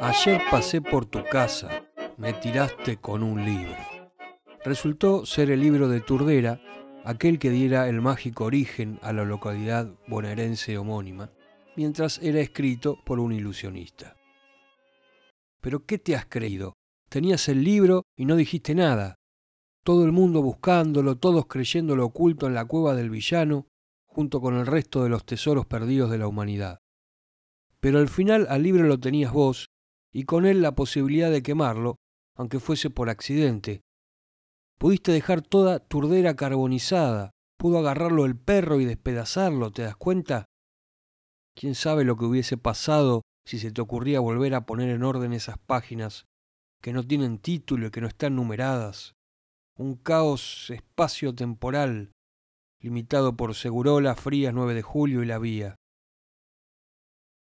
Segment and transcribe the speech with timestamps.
[0.00, 1.68] Ayer pasé por tu casa,
[2.16, 3.76] me tiraste con un libro.
[4.64, 6.60] Resultó ser el libro de Turdera,
[7.04, 11.30] aquel que diera el mágico origen a la localidad bonaerense homónima,
[11.76, 14.16] mientras era escrito por un ilusionista.
[15.60, 16.74] Pero ¿qué te has creído?
[17.08, 19.16] Tenías el libro y no dijiste nada.
[19.84, 23.66] Todo el mundo buscándolo, todos creyéndolo oculto en la cueva del villano,
[24.06, 26.78] junto con el resto de los tesoros perdidos de la humanidad.
[27.80, 29.66] Pero al final al libro lo tenías vos,
[30.10, 31.96] y con él la posibilidad de quemarlo,
[32.34, 33.82] aunque fuese por accidente.
[34.78, 40.46] Pudiste dejar toda turdera carbonizada, pudo agarrarlo el perro y despedazarlo, ¿te das cuenta?
[41.54, 45.34] ¿Quién sabe lo que hubiese pasado si se te ocurría volver a poner en orden
[45.34, 46.24] esas páginas
[46.80, 49.14] que no tienen título y que no están numeradas?
[49.76, 52.12] Un caos espacio-temporal,
[52.78, 55.74] limitado por Segurola, Frías 9 de julio y la vía.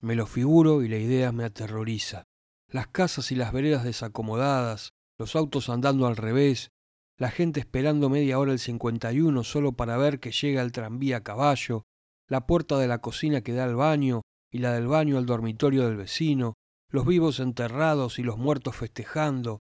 [0.00, 2.24] Me lo figuro y la idea me aterroriza.
[2.68, 6.70] Las casas y las veredas desacomodadas, los autos andando al revés,
[7.16, 11.22] la gente esperando media hora el 51 solo para ver que llega el tranvía a
[11.22, 11.84] caballo,
[12.26, 15.86] la puerta de la cocina que da al baño y la del baño al dormitorio
[15.86, 16.54] del vecino,
[16.90, 19.60] los vivos enterrados y los muertos festejando,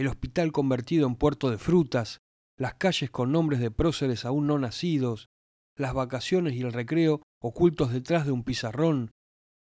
[0.00, 2.22] el hospital convertido en puerto de frutas,
[2.56, 5.28] las calles con nombres de próceres aún no nacidos,
[5.76, 9.10] las vacaciones y el recreo ocultos detrás de un pizarrón,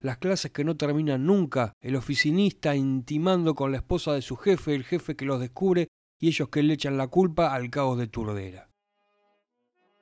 [0.01, 4.75] las clases que no terminan nunca, el oficinista intimando con la esposa de su jefe,
[4.75, 5.87] el jefe que los descubre
[6.19, 8.69] y ellos que le echan la culpa al caos de Turdera.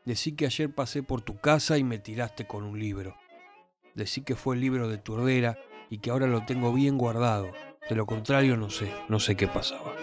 [0.06, 3.16] Decí que ayer pasé por tu casa y me tiraste con un libro.
[3.94, 5.58] Decí que fue el libro de Turdera
[5.91, 7.53] y que ahora lo tengo bien guardado.
[7.88, 9.94] De lo contrario, no sé, no sé qué pasaba.